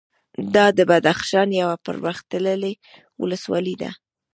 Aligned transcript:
دا 0.55 0.65
د 0.77 0.79
بدخشان 0.89 1.49
یوه 1.61 1.75
پرمختللې 1.85 2.73
ولسوالي 3.21 3.75
ده 3.81 3.91